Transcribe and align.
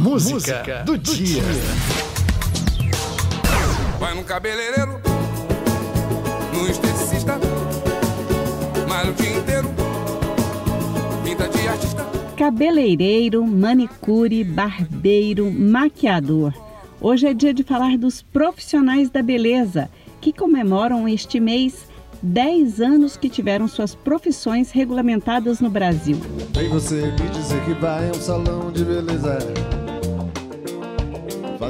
Música, 0.00 0.32
Música 0.34 0.82
do, 0.86 0.96
do 0.96 0.98
dia. 0.98 1.42
Vai 3.98 4.14
no 4.14 4.24
cabeleireiro, 4.24 4.98
no 6.54 6.70
esteticista, 6.70 7.38
malha 8.88 9.10
o 9.10 9.12
dia 9.12 9.36
inteiro, 9.36 9.68
pinta 11.22 11.46
de 11.50 11.68
artista. 11.68 12.06
Cabeleireiro, 12.34 13.46
manicure, 13.46 14.42
barbeiro, 14.42 15.52
maquiador. 15.52 16.54
Hoje 16.98 17.26
é 17.26 17.34
dia 17.34 17.52
de 17.52 17.62
falar 17.62 17.98
dos 17.98 18.22
profissionais 18.22 19.10
da 19.10 19.22
beleza 19.22 19.90
que 20.18 20.32
comemoram 20.32 21.06
este 21.06 21.38
mês 21.38 21.86
10 22.22 22.80
anos 22.80 23.18
que 23.18 23.28
tiveram 23.28 23.68
suas 23.68 23.94
profissões 23.94 24.70
regulamentadas 24.70 25.60
no 25.60 25.68
Brasil. 25.68 26.16
Vem 26.54 26.70
você 26.70 27.12
me 27.20 27.28
dizer 27.28 27.62
que 27.66 27.74
vai 27.74 28.08
a 28.08 28.12
um 28.12 28.14
salão 28.14 28.72
de 28.72 28.82
beleza 28.82 29.38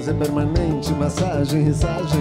Fazer 0.01 0.15
permanente, 0.15 0.95
massagem, 0.95 1.63
risagem 1.63 2.21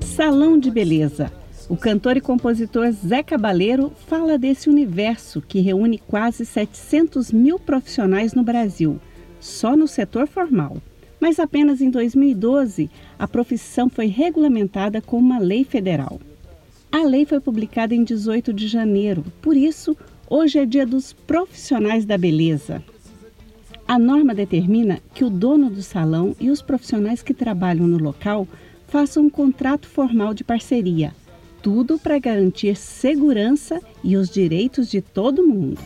Salão 0.00 0.56
de 0.56 0.70
beleza. 0.70 1.28
O 1.68 1.76
cantor 1.76 2.16
e 2.16 2.20
compositor 2.20 2.88
Zé 2.92 3.20
Cabaleiro 3.20 3.90
fala 4.06 4.38
desse 4.38 4.70
universo 4.70 5.42
que 5.42 5.58
reúne 5.58 5.98
quase 5.98 6.46
700 6.46 7.32
mil 7.32 7.58
profissionais 7.58 8.32
no 8.32 8.44
Brasil, 8.44 9.00
só 9.40 9.76
no 9.76 9.88
setor 9.88 10.28
formal. 10.28 10.76
Mas 11.18 11.40
apenas 11.40 11.80
em 11.80 11.90
2012 11.90 12.88
a 13.18 13.26
profissão 13.26 13.88
foi 13.88 14.06
regulamentada 14.06 15.02
com 15.02 15.18
uma 15.18 15.40
lei 15.40 15.64
federal. 15.64 16.20
A 16.92 17.02
lei 17.02 17.26
foi 17.26 17.40
publicada 17.40 17.92
em 17.92 18.04
18 18.04 18.52
de 18.52 18.68
janeiro, 18.68 19.24
por 19.42 19.56
isso, 19.56 19.96
hoje 20.30 20.60
é 20.60 20.64
dia 20.64 20.86
dos 20.86 21.12
profissionais 21.12 22.04
da 22.04 22.16
beleza. 22.16 22.84
A 23.86 23.98
norma 23.98 24.34
determina 24.34 25.00
que 25.14 25.24
o 25.24 25.30
dono 25.30 25.68
do 25.68 25.82
salão 25.82 26.34
e 26.40 26.50
os 26.50 26.62
profissionais 26.62 27.22
que 27.22 27.34
trabalham 27.34 27.86
no 27.86 27.98
local 27.98 28.48
façam 28.88 29.24
um 29.24 29.30
contrato 29.30 29.86
formal 29.86 30.32
de 30.32 30.42
parceria, 30.42 31.14
tudo 31.62 31.98
para 31.98 32.18
garantir 32.18 32.76
segurança 32.76 33.80
e 34.02 34.16
os 34.16 34.30
direitos 34.30 34.90
de 34.90 35.02
todo 35.02 35.46
mundo. 35.46 35.78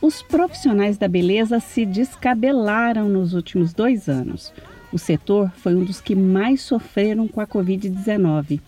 Os 0.00 0.22
profissionais 0.22 0.96
da 0.96 1.08
beleza 1.08 1.58
se 1.58 1.84
descabelaram 1.84 3.08
nos 3.08 3.34
últimos 3.34 3.74
dois 3.74 4.08
anos. 4.08 4.52
O 4.92 4.98
setor 4.98 5.50
foi 5.56 5.74
um 5.74 5.84
dos 5.84 6.00
que 6.00 6.14
mais 6.14 6.62
sofreram 6.62 7.28
com 7.28 7.40
a 7.40 7.46
Covid-19. 7.46 8.60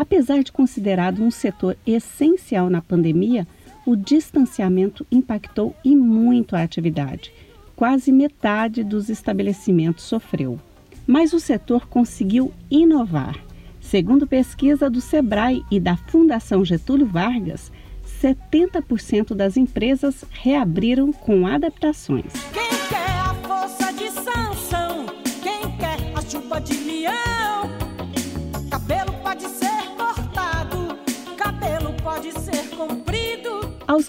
Apesar 0.00 0.42
de 0.42 0.50
considerado 0.50 1.22
um 1.22 1.30
setor 1.30 1.76
essencial 1.86 2.70
na 2.70 2.80
pandemia, 2.80 3.46
o 3.86 3.94
distanciamento 3.94 5.06
impactou 5.12 5.76
e 5.84 5.94
muito 5.94 6.56
a 6.56 6.62
atividade. 6.62 7.30
Quase 7.76 8.10
metade 8.10 8.82
dos 8.82 9.10
estabelecimentos 9.10 10.04
sofreu. 10.04 10.58
Mas 11.06 11.34
o 11.34 11.38
setor 11.38 11.86
conseguiu 11.86 12.50
inovar. 12.70 13.38
Segundo 13.78 14.26
pesquisa 14.26 14.88
do 14.88 15.02
Sebrae 15.02 15.62
e 15.70 15.78
da 15.78 15.98
Fundação 15.98 16.64
Getúlio 16.64 17.04
Vargas, 17.04 17.70
70% 18.22 19.34
das 19.34 19.58
empresas 19.58 20.24
reabriram 20.30 21.12
com 21.12 21.46
adaptações. 21.46 22.32
de 22.32 22.79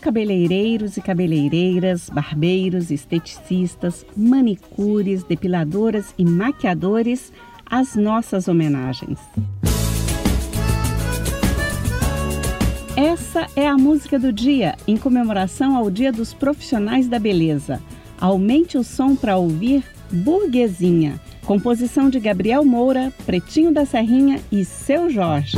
cabeleireiros 0.01 0.97
e 0.97 1.01
cabeleireiras, 1.01 2.09
barbeiros, 2.09 2.91
esteticistas, 2.91 4.05
manicures, 4.17 5.23
depiladoras 5.23 6.13
e 6.17 6.25
maquiadores, 6.25 7.31
as 7.65 7.95
nossas 7.95 8.47
homenagens. 8.47 9.19
Essa 12.97 13.47
é 13.55 13.65
a 13.67 13.77
música 13.77 14.19
do 14.19 14.33
dia, 14.33 14.75
em 14.85 14.97
comemoração 14.97 15.77
ao 15.77 15.89
Dia 15.89 16.11
dos 16.11 16.33
Profissionais 16.33 17.07
da 17.07 17.17
Beleza. 17.17 17.81
Aumente 18.19 18.77
o 18.77 18.83
som 18.83 19.15
para 19.15 19.37
ouvir 19.37 19.83
Burguesinha 20.11 21.19
Composição 21.45 22.09
de 22.09 22.19
Gabriel 22.19 22.63
Moura, 22.63 23.11
Pretinho 23.25 23.73
da 23.73 23.85
Serrinha 23.85 24.39
e 24.51 24.63
Seu 24.63 25.09
Jorge. 25.09 25.57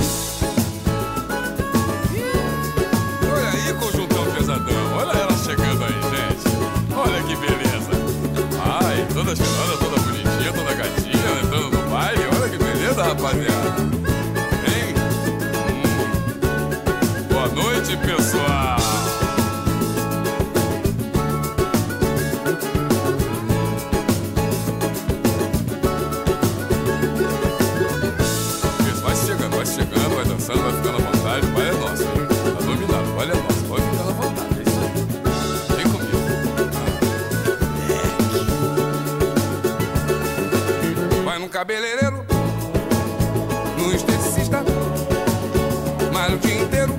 Cabeleireiro, 41.54 42.26
no 43.78 43.94
esteticista, 43.94 44.64
malha 46.12 46.36
o 46.36 46.40
dia 46.40 46.64
inteiro, 46.64 46.92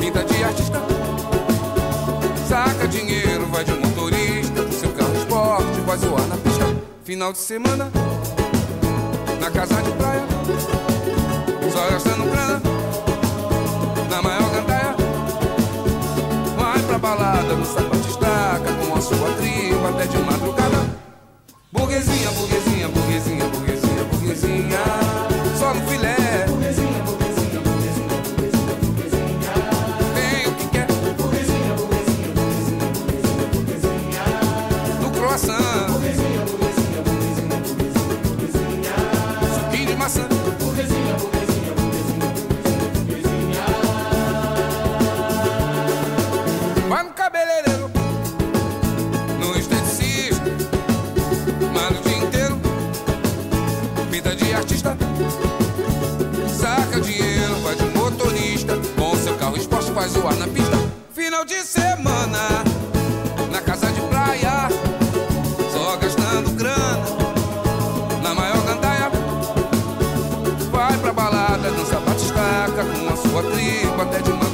pinta 0.00 0.24
de 0.24 0.42
artista, 0.42 0.80
saca 2.48 2.88
dinheiro, 2.88 3.44
vai 3.48 3.62
de 3.62 3.72
motorista, 3.74 4.72
seu 4.72 4.90
carro 4.92 5.14
esporte, 5.18 5.80
vai 5.84 5.98
zoar 5.98 6.26
na 6.28 6.38
pista, 6.38 6.64
final 7.04 7.30
de 7.30 7.38
semana, 7.40 7.92
na 9.38 9.50
casa 9.50 9.82
de 9.82 9.90
praia, 9.92 10.24
só 11.70 11.90
gastando 11.90 12.24
grana, 12.30 12.62
na 14.08 14.22
maior 14.22 14.50
gandaia, 14.50 14.96
vai 16.56 16.82
pra 16.84 16.98
balada, 16.98 17.54
no 17.54 17.66
sapato 17.66 18.03
faz 60.04 60.12
zoar 60.12 60.36
na 60.36 60.46
pista. 60.46 60.76
Final 61.14 61.44
de 61.46 61.62
semana, 61.62 62.62
na 63.50 63.60
casa 63.62 63.90
de 63.90 64.00
praia. 64.02 64.68
Só 65.72 65.96
gastando 65.96 66.50
grana, 66.56 66.98
na 68.22 68.34
maior 68.34 68.60
gandaia. 68.66 69.10
Vai 70.70 70.98
pra 70.98 71.12
balada, 71.12 71.70
dança 71.70 71.98
batistaca. 72.00 72.84
Com 72.84 73.08
a 73.08 73.16
sua 73.16 73.42
tribo 73.50 74.02
até 74.02 74.20
de 74.20 74.30
madrugada. 74.30 74.53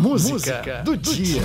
Música 0.00 0.82
do 0.82 0.96
dia. 0.96 1.42